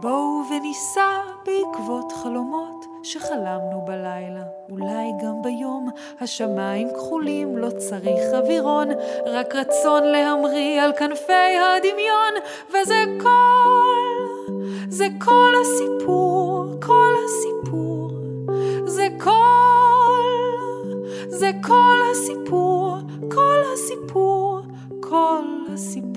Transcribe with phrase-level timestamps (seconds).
[0.00, 5.88] בואו וניסע בעקבות חלומות שחלמנו בלילה, אולי גם ביום.
[6.20, 8.88] השמיים כחולים, לא צריך אווירון,
[9.26, 12.34] רק רצון להמריא על כנפי הדמיון,
[12.68, 14.36] וזה כל,
[14.88, 18.10] זה כל הסיפור, כל הסיפור,
[18.86, 19.30] זה כל,
[21.28, 22.96] זה כל הסיפור,
[23.34, 24.60] כל הסיפור,
[25.00, 25.44] כל
[25.74, 26.09] הסיפור.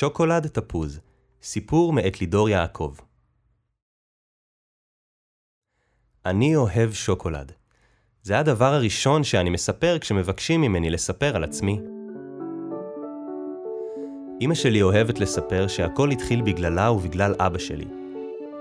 [0.00, 1.00] שוקולד תפוז,
[1.42, 2.94] סיפור מאת לידור יעקב.
[6.26, 7.52] אני אוהב שוקולד.
[8.22, 11.80] זה הדבר הראשון שאני מספר כשמבקשים ממני לספר על עצמי.
[14.40, 17.88] אמא שלי אוהבת לספר שהכל התחיל בגללה ובגלל אבא שלי.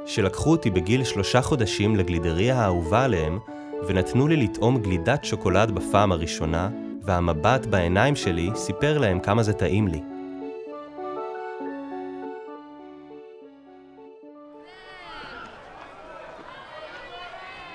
[0.05, 3.39] שלקחו אותי בגיל שלושה חודשים לגלידריה האהובה עליהם,
[3.87, 6.69] ונתנו לי לטעום גלידת שוקולד בפעם הראשונה,
[7.01, 10.01] והמבט בעיניים שלי סיפר להם כמה זה טעים לי.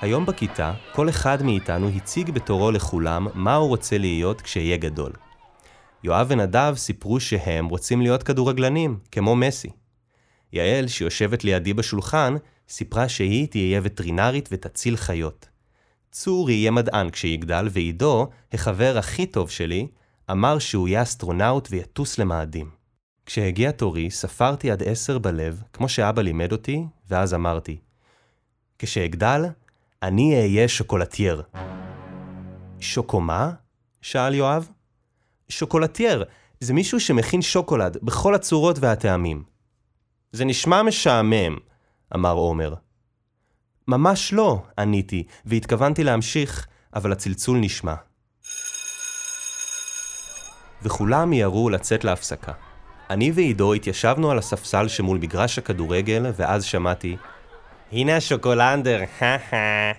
[0.04, 5.12] היום בכיתה, כל אחד מאיתנו הציג בתורו לכולם מה הוא רוצה להיות כשיהיה גדול.
[6.02, 9.70] יואב ונדב סיפרו שהם רוצים להיות כדורגלנים, כמו מסי.
[10.52, 12.34] יעל, שיושבת לידי בשולחן,
[12.68, 15.48] סיפרה שהיא תהיה וטרינרית ותציל חיות.
[16.10, 19.86] צור יהיה מדען כשיגדל, ועידו, החבר הכי טוב שלי,
[20.30, 22.70] אמר שהוא יהיה אסטרונאוט ויטוס למאדים.
[23.26, 27.78] כשהגיע תורי, ספרתי עד עשר בלב, כמו שאבא לימד אותי, ואז אמרתי,
[28.78, 29.44] כשאגדל,
[30.04, 31.42] אני אהיה שוקולטייר.
[32.80, 33.50] שוקו מה?
[34.02, 34.68] שאל יואב.
[35.48, 36.24] שוקולטייר,
[36.60, 39.42] זה מישהו שמכין שוקולד בכל הצורות והטעמים.
[40.32, 41.56] זה נשמע משעמם,
[42.14, 42.74] אמר עומר.
[43.88, 47.94] ממש לא, עניתי, והתכוונתי להמשיך, אבל הצלצול נשמע.
[50.82, 52.52] וכולם מיהרו לצאת להפסקה.
[53.10, 57.16] אני ועידו התיישבנו על הספסל שמול מגרש הכדורגל, ואז שמעתי,
[57.94, 59.92] הנה השוקולנדר, הא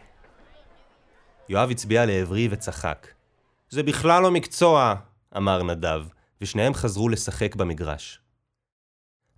[1.50, 3.08] יואב הצביע לעברי וצחק.
[3.70, 4.96] זה בכלל לא מקצוע,
[5.38, 6.04] אמר נדב,
[6.42, 8.20] ושניהם חזרו לשחק במגרש.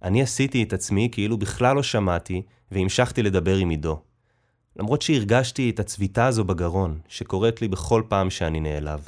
[0.03, 2.41] אני עשיתי את עצמי כאילו בכלל לא שמעתי,
[2.71, 4.01] והמשכתי לדבר עם עידו.
[4.75, 9.07] למרות שהרגשתי את הצביטה הזו בגרון, שקורית לי בכל פעם שאני נעלב.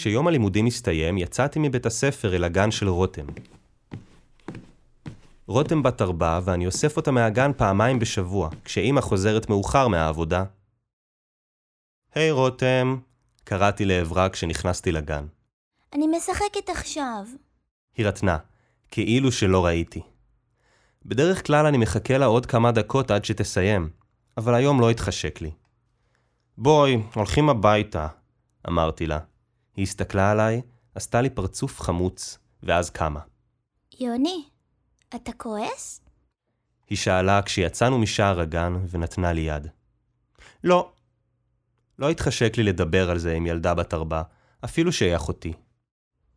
[0.00, 3.26] כשיום הלימודים הסתיים, יצאתי מבית הספר אל הגן של רותם.
[5.46, 10.44] רותם בת ארבע, ואני אוסף אותה מהגן פעמיים בשבוע, כשאימא חוזרת מאוחר מהעבודה.
[12.14, 12.96] היי hey, רותם,
[13.44, 15.26] קראתי לעברה כשנכנסתי לגן.
[15.92, 17.24] אני משחקת עכשיו.
[17.96, 18.38] היא רטנה,
[18.90, 20.00] כאילו שלא ראיתי.
[21.04, 23.90] בדרך כלל אני מחכה לה עוד כמה דקות עד שתסיים,
[24.36, 25.50] אבל היום לא התחשק לי.
[26.58, 28.06] בואי, הולכים הביתה,
[28.68, 29.29] אמרתי לה.
[29.76, 30.60] היא הסתכלה עליי,
[30.94, 33.20] עשתה לי פרצוף חמוץ, ואז קמה.
[34.00, 34.44] יוני,
[35.14, 36.00] אתה כועס?
[36.88, 39.66] היא שאלה כשיצאנו משער הגן ונתנה לי יד.
[40.64, 40.92] לא.
[41.98, 44.22] לא התחשק לי לדבר על זה עם ילדה בת ארבע,
[44.64, 45.52] אפילו שהיא אחותי.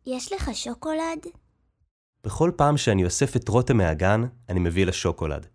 [0.06, 1.26] יש לך שוקולד?
[2.24, 5.46] בכל פעם שאני אוסף את רותם מהגן, אני מביא לה שוקולד.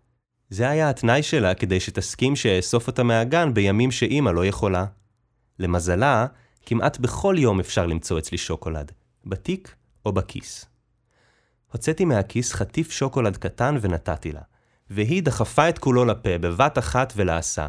[0.50, 4.86] זה היה התנאי שלה כדי שתסכים שאאסוף אותה מהגן בימים שאימא לא יכולה.
[5.58, 6.26] למזלה,
[6.66, 8.92] כמעט בכל יום אפשר למצוא אצלי שוקולד,
[9.26, 9.74] בתיק
[10.06, 10.66] או בכיס.
[11.72, 14.40] הוצאתי מהכיס חטיף שוקולד קטן ונתתי לה,
[14.90, 17.66] והיא דחפה את כולו לפה בבת אחת ולעשה,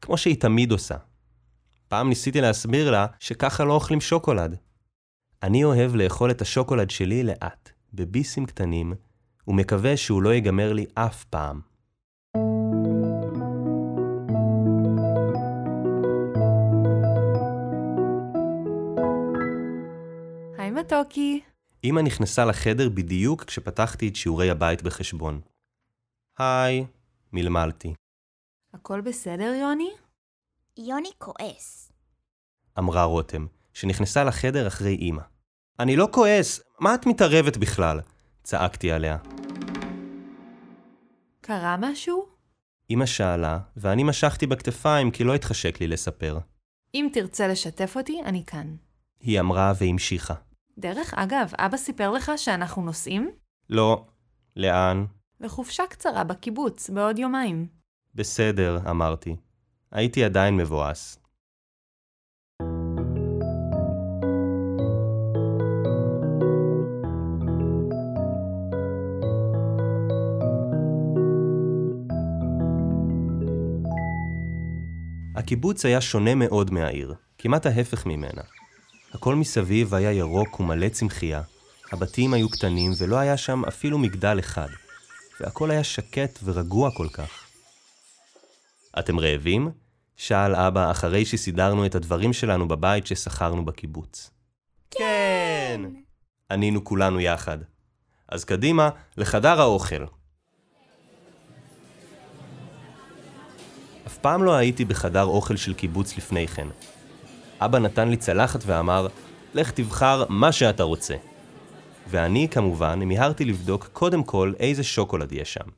[0.00, 0.96] כמו שהיא תמיד עושה.
[1.88, 4.56] פעם ניסיתי להסביר לה שככה לא אוכלים שוקולד.
[5.42, 8.92] אני אוהב לאכול את השוקולד שלי לאט, בביסים קטנים,
[9.48, 11.69] ומקווה שהוא לא ייגמר לי אף פעם.
[20.92, 21.40] מתוקי.
[21.84, 25.40] אמא נכנסה לחדר בדיוק כשפתחתי את שיעורי הבית בחשבון.
[26.38, 26.86] היי,
[27.32, 27.94] מלמלתי.
[28.74, 29.90] הכל בסדר, יוני?
[30.78, 31.92] יוני כועס.
[32.78, 35.22] אמרה רותם, שנכנסה לחדר אחרי אמא.
[35.80, 38.00] אני לא כועס, מה את מתערבת בכלל?
[38.42, 39.16] צעקתי עליה.
[41.40, 42.26] קרה משהו?
[42.90, 46.38] אמא שאלה, ואני משכתי בכתפיים כי לא התחשק לי לספר.
[46.94, 48.76] אם תרצה לשתף אותי, אני כאן.
[49.20, 50.34] היא אמרה והמשיכה.
[50.80, 53.30] דרך אגב, אבא סיפר לך שאנחנו נוסעים?
[53.70, 54.04] לא.
[54.56, 55.04] לאן?
[55.40, 57.66] לחופשה קצרה בקיבוץ, בעוד יומיים.
[58.14, 59.36] בסדר, אמרתי.
[59.92, 61.18] הייתי עדיין מבואס.
[75.36, 78.42] הקיבוץ היה שונה מאוד מהעיר, כמעט ההפך ממנה.
[79.12, 81.42] הכל מסביב היה ירוק ומלא צמחייה,
[81.92, 84.68] הבתים היו קטנים ולא היה שם אפילו מגדל אחד,
[85.40, 87.44] והכל היה שקט ורגוע כל כך.
[88.98, 89.70] אתם רעבים?
[90.16, 94.30] שאל אבא אחרי שסידרנו את הדברים שלנו בבית ששכרנו בקיבוץ.
[94.90, 95.80] כן!
[96.50, 97.58] ענינו כולנו יחד.
[98.28, 100.04] אז קדימה, לחדר האוכל.
[104.06, 106.68] אף פעם לא הייתי בחדר אוכל של קיבוץ לפני כן.
[107.60, 109.06] אבא נתן לי צלחת ואמר,
[109.54, 111.16] לך תבחר מה שאתה רוצה.
[112.08, 115.68] ואני, כמובן, מיהרתי לבדוק קודם כל איזה שוקולד יש שם.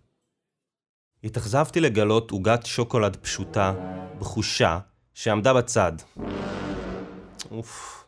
[1.24, 3.74] התאכזבתי לגלות עוגת שוקולד פשוטה,
[4.18, 4.78] בחושה,
[5.14, 5.92] שעמדה בצד.
[7.50, 8.04] אוף.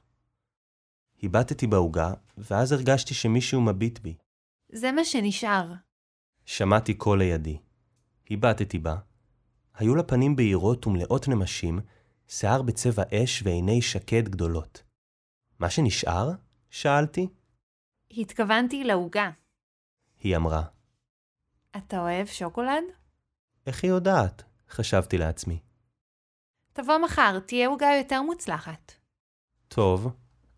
[1.22, 4.14] הבטתי בעוגה, ואז הרגשתי שמישהו מביט בי.
[4.72, 5.72] זה מה שנשאר.
[6.46, 7.58] שמעתי קול לידי.
[8.30, 8.96] הבטתי בה.
[9.74, 11.80] היו לה פנים בהירות ומלאות נמשים,
[12.28, 14.82] שיער בצבע אש ועיני שקד גדולות.
[15.58, 16.30] מה שנשאר?
[16.70, 17.28] שאלתי.
[18.10, 19.30] התכוונתי לעוגה.
[20.20, 20.62] היא אמרה.
[21.76, 22.84] אתה אוהב שוקולד?
[23.66, 24.42] איך היא יודעת?
[24.70, 25.58] חשבתי לעצמי.
[26.72, 28.92] תבוא מחר, תהיה עוגה יותר מוצלחת.
[29.68, 30.08] טוב,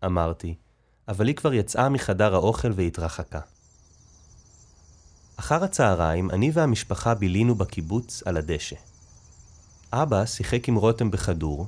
[0.05, 0.55] אמרתי,
[1.07, 3.39] אבל היא כבר יצאה מחדר האוכל והתרחקה.
[5.39, 8.75] אחר הצהריים אני והמשפחה בילינו בקיבוץ על הדשא.
[9.93, 11.67] אבא שיחק עם רותם בכדור,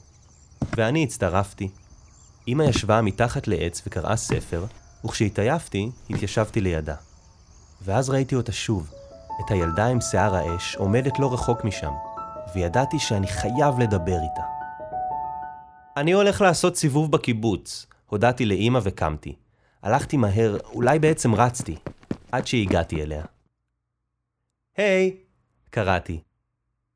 [0.78, 1.70] ואני הצטרפתי.
[2.48, 4.66] אמא ישבה מתחת לעץ וקראה ספר,
[5.06, 6.96] וכשהתעייפתי, התיישבתי לידה.
[7.82, 8.94] ואז ראיתי אותה שוב,
[9.46, 11.92] את הילדה עם שיער האש עומדת לא רחוק משם,
[12.56, 14.44] וידעתי שאני חייב לדבר איתה.
[15.98, 19.36] אני הולך לעשות סיבוב בקיבוץ, הודעתי לאמא וקמתי.
[19.84, 21.76] הלכתי מהר, אולי בעצם רצתי,
[22.32, 23.24] עד שהגעתי אליה.
[24.78, 25.10] היי!
[25.10, 25.14] Hey,
[25.70, 26.29] קראתי.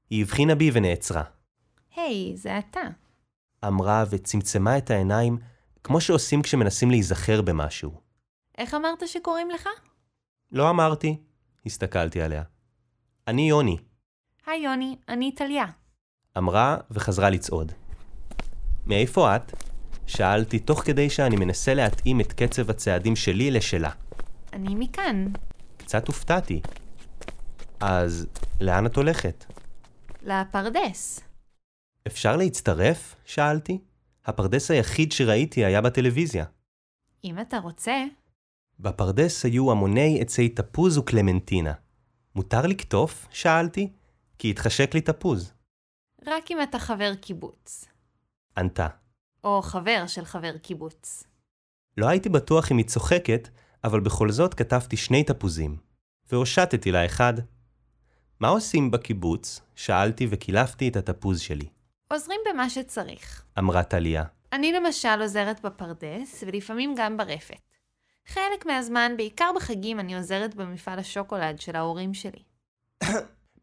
[0.09, 1.23] היא הבחינה בי ונעצרה.
[1.95, 2.81] היי, hey, זה אתה.
[3.67, 5.38] אמרה וצמצמה את העיניים,
[5.83, 7.91] כמו שעושים כשמנסים להיזכר במשהו.
[8.57, 9.69] איך אמרת שקוראים לך?
[10.51, 11.17] לא אמרתי,
[11.65, 12.44] הסתכלתי עליה.
[13.27, 13.77] אני יוני.
[14.45, 15.65] היי יוני, אני טליה.
[16.38, 17.71] אמרה וחזרה לצעוד.
[18.85, 19.53] מאיפה את?
[20.07, 23.89] שאלתי תוך כדי שאני מנסה להתאים את קצב הצעדים שלי לשלה.
[24.53, 25.27] אני מכאן.
[25.77, 26.61] קצת הופתעתי.
[27.79, 28.27] אז
[28.61, 29.45] לאן את הולכת?
[30.24, 31.20] לפרדס.
[32.08, 33.16] אפשר להצטרף?
[33.25, 33.80] שאלתי.
[34.25, 36.46] הפרדס היחיד שראיתי היה בטלוויזיה.
[37.24, 38.04] אם אתה רוצה.
[38.80, 41.74] בפרדס היו המוני עצי תפוז וקלמנטינה.
[42.36, 43.28] מותר לקטוף?
[43.31, 43.90] שאלתי,
[44.38, 45.54] כי התחשק לי תפוז.
[46.28, 47.86] רק אם אתה חבר קיבוץ.
[48.58, 48.88] ענתה.
[49.44, 51.24] או חבר של חבר קיבוץ.
[51.98, 53.50] לא הייתי בטוח אם היא צוחקת,
[53.84, 55.78] אבל בכל זאת כתבתי שני תפוזים,
[56.31, 57.34] והושטתי לה אחד.
[58.44, 59.62] מה עושים בקיבוץ?
[59.75, 61.68] שאלתי וקילפתי את התפוז שלי.
[62.12, 63.45] עוזרים במה שצריך.
[63.60, 64.24] אמרה טליה.
[64.54, 67.62] אני למשל עוזרת בפרדס, ולפעמים גם ברפת.
[68.28, 72.44] חלק מהזמן, בעיקר בחגים, אני עוזרת במפעל השוקולד של ההורים שלי.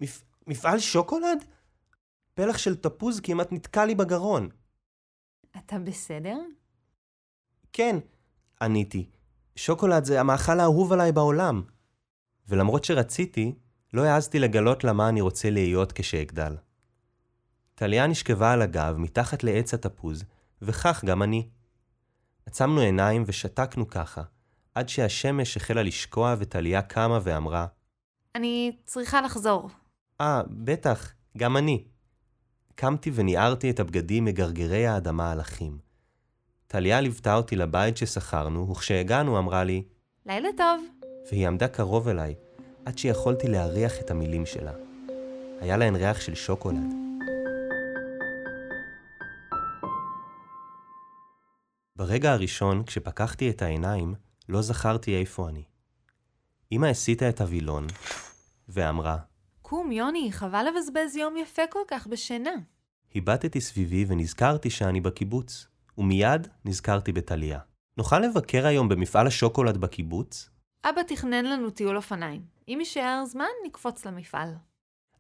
[0.00, 0.22] מפ...
[0.46, 1.44] מפעל שוקולד?
[2.34, 4.48] פלח של תפוז כמעט נתקע לי בגרון.
[5.56, 6.38] אתה בסדר?
[7.72, 7.96] כן,
[8.62, 9.10] עניתי.
[9.56, 11.62] שוקולד זה המאכל האהוב עליי בעולם.
[12.48, 13.54] ולמרות שרציתי,
[13.92, 16.56] לא העזתי לגלות לה מה אני רוצה להיות כשאגדל.
[17.74, 20.24] טליה נשכבה על הגב מתחת לעץ התפוז,
[20.62, 21.48] וכך גם אני.
[22.46, 24.22] עצמנו עיניים ושתקנו ככה,
[24.74, 27.66] עד שהשמש החלה לשקוע וטליה קמה ואמרה,
[28.34, 29.70] אני צריכה לחזור.
[30.20, 31.84] אה, בטח, גם אני.
[32.74, 35.78] קמתי וניערתי את הבגדים מגרגרי האדמה הלכים.
[36.66, 39.82] טליה ליוותה אותי לבית ששכרנו, וכשהגענו אמרה לי,
[40.26, 40.84] לילה טוב.
[41.30, 42.34] והיא עמדה קרוב אליי,
[42.84, 44.72] עד שיכולתי להריח את המילים שלה.
[45.60, 46.94] היה להן ריח של שוקולד.
[51.96, 54.14] ברגע הראשון, כשפקחתי את העיניים,
[54.48, 55.62] לא זכרתי איפה אני.
[56.72, 57.86] אמא הסיטה את הווילון,
[58.68, 59.18] ואמרה,
[59.62, 62.50] קום, יוני, חבל לבזבז יום יפה כל כך בשינה.
[63.14, 65.66] הבטתי סביבי ונזכרתי שאני בקיבוץ,
[65.98, 67.58] ומיד נזכרתי בטליה.
[67.96, 70.50] נוכל לבקר היום במפעל השוקולד בקיבוץ?
[70.84, 72.42] אבא תכנן לנו טיול אופניים.
[72.68, 74.54] אם יישאר זמן, נקפוץ למפעל.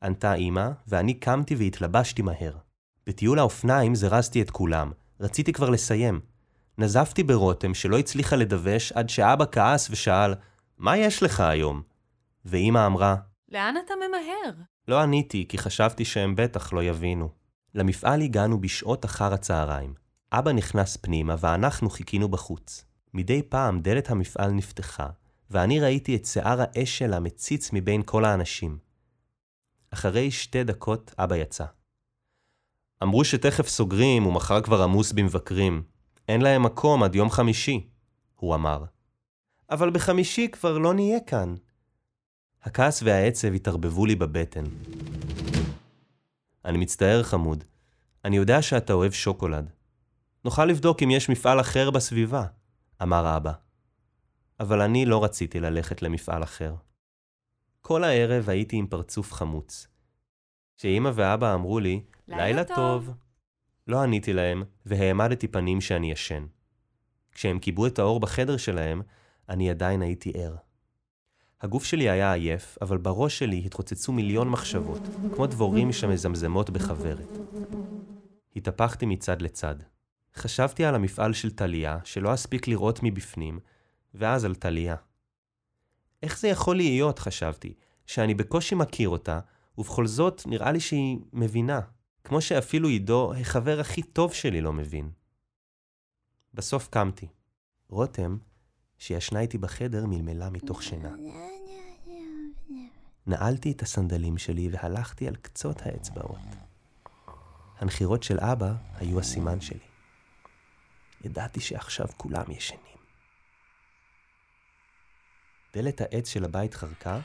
[0.02, 2.56] ענתה אמא, ואני קמתי והתלבשתי מהר.
[3.06, 6.20] בטיול האופניים זרזתי את כולם, רציתי כבר לסיים.
[6.78, 10.34] נזפתי ברותם שלא הצליחה לדווש עד שאבא כעס ושאל,
[10.78, 11.82] מה יש לך היום?
[12.44, 13.16] ואמא אמרה,
[13.48, 14.62] לאן אתה ממהר?
[14.88, 17.28] לא עניתי, כי חשבתי שהם בטח לא יבינו.
[17.74, 19.94] למפעל הגענו בשעות אחר הצהריים.
[20.32, 22.84] אבא נכנס פנימה ואנחנו חיכינו בחוץ.
[23.14, 25.06] מדי פעם דלת המפעל נפתחה,
[25.50, 28.78] ואני ראיתי את שיער האש שלה מציץ מבין כל האנשים.
[29.90, 31.64] אחרי שתי דקות אבא יצא.
[33.02, 35.82] אמרו שתכף סוגרים ומחר כבר עמוס במבקרים.
[36.28, 37.88] אין להם מקום עד יום חמישי,
[38.36, 38.84] הוא אמר.
[39.70, 41.54] אבל בחמישי כבר לא נהיה כאן.
[42.62, 44.64] הכעס והעצב התערבבו לי בבטן.
[46.64, 47.64] אני מצטער, חמוד.
[48.24, 49.70] אני יודע שאתה אוהב שוקולד.
[50.44, 52.44] נוכל לבדוק אם יש מפעל אחר בסביבה,
[53.02, 53.52] אמר אבא.
[54.60, 56.74] אבל אני לא רציתי ללכת למפעל אחר.
[57.80, 59.86] כל הערב הייתי עם פרצוף חמוץ.
[60.76, 62.76] כשאמא ואבא אמרו לי, לילה לילה טוב."
[63.06, 63.14] טוב,
[63.86, 66.46] לא עניתי להם, והעמדתי פנים שאני ישן.
[67.32, 69.02] כשהם כיבו את האור בחדר שלהם,
[69.48, 70.56] אני עדיין הייתי ער.
[71.60, 75.02] הגוף שלי היה עייף, אבל בראש שלי התרוצצו מיליון מחשבות,
[75.34, 77.38] כמו דבורים שמזמזמות בכוורת.
[78.56, 79.74] התהפכתי מצד לצד.
[80.34, 83.60] חשבתי על המפעל של טליה, שלא אספיק לראות מבפנים,
[84.14, 84.96] ואז על טליה.
[86.22, 87.74] איך זה יכול להיות, חשבתי,
[88.06, 89.40] שאני בקושי מכיר אותה,
[89.78, 91.80] ובכל זאת נראה לי שהיא מבינה,
[92.24, 95.10] כמו שאפילו עידו, החבר הכי טוב שלי, לא מבין.
[96.54, 97.26] בסוף קמתי.
[97.88, 98.38] רותם,
[98.98, 101.14] שישנה איתי בחדר, מלמלה מתוך שינה.
[103.26, 106.38] נעלתי את הסנדלים שלי והלכתי על קצות האצבעות.
[107.78, 109.78] הנחירות של אבא היו הסימן שלי.
[111.24, 112.89] ידעתי שעכשיו כולם ישנים.
[115.74, 117.20] דלת העץ של הבית חרקה,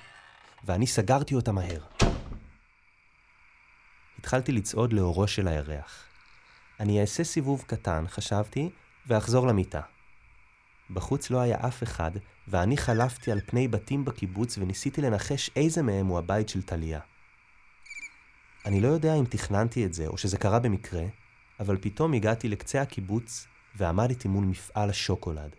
[0.64, 1.82] ואני סגרתי אותה מהר.
[4.20, 6.06] התחלתי לצעוד לאורו של הירח.
[6.80, 8.70] אני אעשה סיבוב קטן, חשבתי,
[9.08, 9.82] ואחזור למיטה.
[10.90, 12.12] בחוץ לא היה אף אחד,
[12.48, 17.00] ואני חלפתי על פני בתים בקיבוץ וניסיתי לנחש איזה מהם הוא הבית של טליה.
[18.66, 21.04] אני לא יודע אם תכננתי את זה או שזה קרה במקרה,
[21.60, 25.56] אבל פתאום הגעתי לקצה הקיבוץ ועמדתי מול מפעל השוקולד.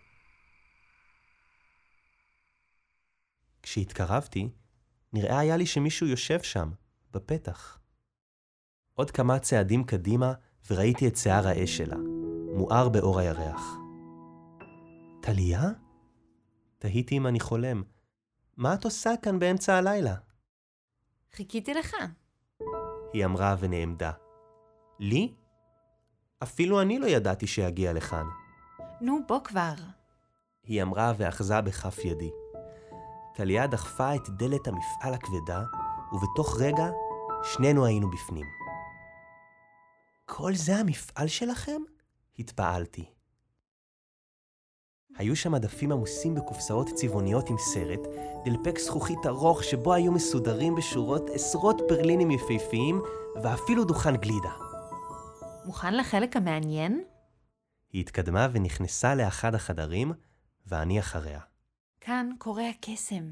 [3.66, 4.50] כשהתקרבתי,
[5.12, 6.70] נראה היה לי שמישהו יושב שם,
[7.10, 7.78] בפתח.
[8.94, 10.32] עוד כמה צעדים קדימה
[10.70, 11.96] וראיתי את שיער האש שלה,
[12.56, 13.76] מואר באור הירח.
[15.22, 15.62] טליה?
[16.78, 17.82] תהיתי אם אני חולם.
[18.56, 20.14] מה את עושה כאן באמצע הלילה?
[21.32, 21.96] חיכיתי לך.
[23.12, 24.12] היא אמרה ונעמדה.
[25.00, 25.34] לי?
[26.42, 28.26] אפילו אני לא ידעתי שאגיע לכאן.
[29.00, 29.74] נו, בוא כבר.
[30.64, 32.30] היא אמרה ואחזה בכף ידי.
[33.36, 35.62] טליה דחפה את דלת המפעל הכבדה,
[36.12, 36.90] ובתוך רגע
[37.42, 38.46] שנינו היינו בפנים.
[40.24, 41.82] כל זה המפעל שלכם?
[42.38, 43.10] התפעלתי.
[45.16, 48.00] היו שם מדפים עמוסים בקופסאות צבעוניות עם סרט,
[48.44, 53.02] דלפק זכוכית ארוך שבו היו מסודרים בשורות עשרות פרלינים יפהפיים,
[53.42, 54.52] ואפילו דוכן גלידה.
[55.64, 57.04] מוכן לחלק המעניין?
[57.92, 60.12] היא התקדמה ונכנסה לאחד החדרים,
[60.66, 61.40] ואני אחריה.
[62.06, 63.24] כאן קורה הקסם.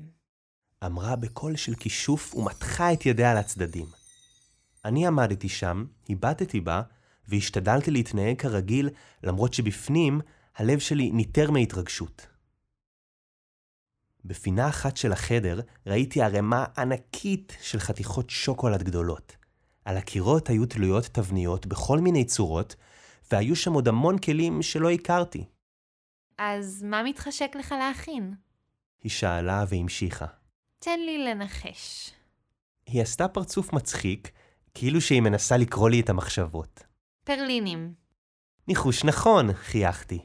[0.84, 3.86] אמרה בקול של כישוף ומתחה את ידיה על הצדדים.
[4.84, 6.82] אני עמדתי שם, הבטתי בה,
[7.28, 8.90] והשתדלתי להתנהג כרגיל,
[9.22, 10.20] למרות שבפנים
[10.56, 12.26] הלב שלי ניטר מהתרגשות.
[14.24, 19.36] בפינה אחת של החדר ראיתי ערימה ענקית של חתיכות שוקולד גדולות.
[19.84, 22.76] על הקירות היו תלויות תבניות בכל מיני צורות,
[23.32, 25.44] והיו שם עוד המון כלים שלא הכרתי.
[26.38, 28.43] אז מה מתחשק לך להכין?
[29.04, 30.26] היא שאלה והמשיכה.
[30.78, 32.10] תן לי לנחש.
[32.86, 34.30] היא עשתה פרצוף מצחיק,
[34.74, 36.82] כאילו שהיא מנסה לקרוא לי את המחשבות.
[37.24, 37.94] פרלינים.
[38.68, 40.18] ניחוש נכון, חייכתי.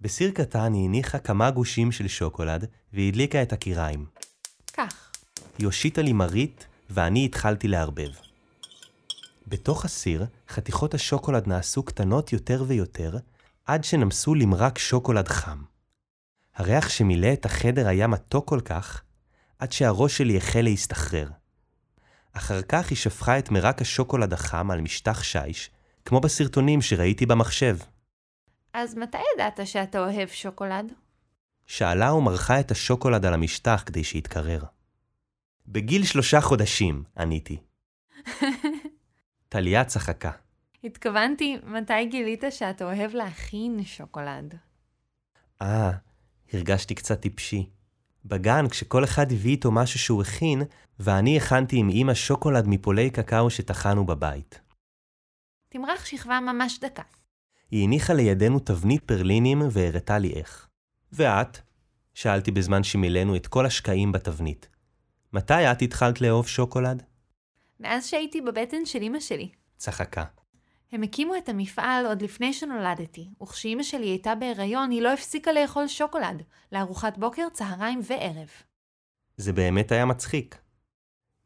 [0.00, 4.06] בסיר קטן היא הניחה כמה גושים של שוקולד והדליקה את הקיריים.
[4.72, 5.12] כך.
[5.58, 8.10] היא הושיטה לי מרית ואני התחלתי לערבב.
[9.46, 13.16] בתוך הסיר, חתיכות השוקולד נעשו קטנות יותר ויותר,
[13.64, 15.62] עד שנמסו למרק שוקולד חם.
[16.56, 19.02] הריח שמילא את החדר היה מתוק כל כך,
[19.58, 21.28] עד שהראש שלי החל להסתחרר.
[22.32, 25.70] אחר כך היא שפכה את מרק השוקולד החם על משטח שיש,
[26.04, 27.76] כמו בסרטונים שראיתי במחשב.
[28.74, 30.92] אז מתי ידעת שאתה אוהב שוקולד?
[31.66, 34.64] שאלה ומרחה את השוקולד על המשטח כדי שיתקרר.
[35.66, 37.58] בגיל שלושה חודשים, עניתי.
[39.48, 40.30] טליה צחקה.
[40.84, 44.54] התכוונתי, מתי גילית שאתה אוהב להכין שוקולד?
[45.62, 45.90] אה,
[46.52, 47.70] הרגשתי קצת טיפשי.
[48.24, 50.62] בגן, כשכל אחד הביא איתו משהו שהוא הכין,
[50.98, 54.60] ואני הכנתי עם אמא שוקולד מפולי קקאו שטחנו בבית.
[55.68, 57.02] תמרח שכבה ממש דקה.
[57.70, 60.68] היא הניחה לידינו תבנית פרלינים והראתה לי איך.
[61.12, 61.58] ואת?
[62.14, 64.68] שאלתי בזמן שמילאנו את כל השקעים בתבנית.
[65.32, 67.02] מתי את התחלת לאהוב שוקולד?
[67.80, 69.48] מאז שהייתי בבטן של אמא שלי.
[69.76, 70.24] צחקה.
[70.92, 75.88] הם הקימו את המפעל עוד לפני שנולדתי, וכשאימא שלי הייתה בהיריון, היא לא הפסיקה לאכול
[75.88, 76.42] שוקולד,
[76.72, 78.48] לארוחת בוקר, צהריים וערב.
[79.36, 80.58] זה באמת היה מצחיק.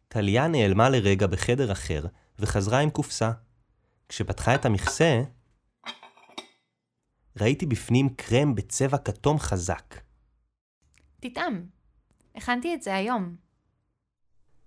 [0.09, 2.07] טליה נעלמה לרגע בחדר אחר,
[2.39, 3.33] וחזרה עם קופסה.
[4.09, 5.23] כשפתחה את המכסה,
[7.41, 9.95] ראיתי בפנים קרם בצבע כתום חזק.
[11.21, 11.67] תטעם.
[12.35, 13.37] הכנתי את זה היום.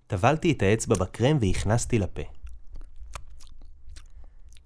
[0.08, 2.37] טבלתי את האצבע בקרם והכנסתי לפה.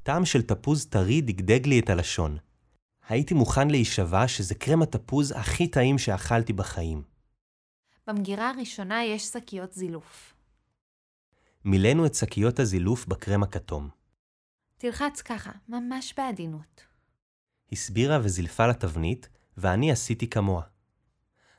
[0.03, 2.37] טעם של תפוז טרי דגדג לי את הלשון.
[3.09, 7.03] הייתי מוכן להישבע שזה קרם התפוז הכי טעים שאכלתי בחיים.
[8.07, 10.33] במגירה הראשונה יש שקיות זילוף.
[11.65, 13.89] מילאנו את שקיות הזילוף בקרם הכתום.
[14.77, 16.83] תלחץ ככה, ממש בעדינות.
[17.71, 20.61] הסבירה וזילפה לתבנית, ואני עשיתי כמוה.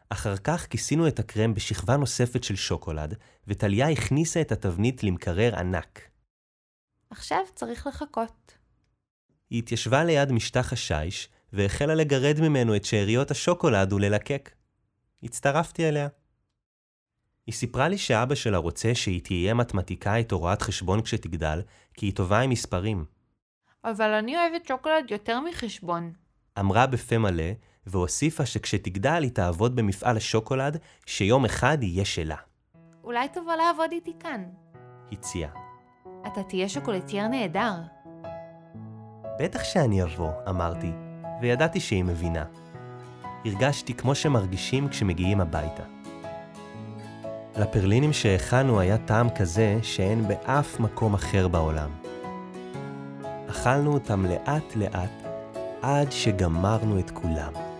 [0.09, 3.15] אחר כך כיסינו את הקרם בשכבה נוספת של שוקולד,
[3.47, 6.12] וטליה הכניסה את התבנית למקרר ענק.
[7.12, 8.59] עכשיו צריך לחכות.
[9.50, 14.50] היא התיישבה ליד משטח השיש, והחלה לגרד ממנו את שאריות השוקולד וללקק.
[15.23, 16.09] הצטרפתי אליה.
[17.47, 21.62] היא סיפרה לי שאבא שלה רוצה שהיא תהיה מתמטיקאית או רואת חשבון כשתגדל,
[21.95, 23.04] כי היא טובה עם מספרים.
[23.85, 26.12] אבל אני אוהבת שוקולד יותר מחשבון.
[26.59, 27.52] אמרה בפה מלא,
[27.87, 32.37] והוסיפה שכשתגדל היא תעבוד במפעל השוקולד, שיום אחד יהיה שלה.
[33.04, 34.45] אולי תבוא לעבוד איתי כאן.
[35.12, 35.62] הציעה.
[36.26, 37.75] אתה תהיה שוקולטייר נהדר.
[39.38, 40.93] בטח שאני אבוא, אמרתי,
[41.41, 42.45] וידעתי שהיא מבינה.
[43.45, 45.83] הרגשתי כמו שמרגישים כשמגיעים הביתה.
[47.57, 51.91] לפרלינים שהכנו היה טעם כזה שאין באף מקום אחר בעולם.
[53.50, 55.23] אכלנו אותם לאט לאט
[55.83, 57.72] עד שגמרנו את כולם.